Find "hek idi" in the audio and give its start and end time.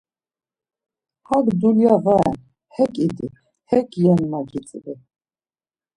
2.77-3.27